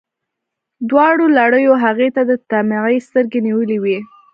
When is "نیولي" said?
3.47-3.77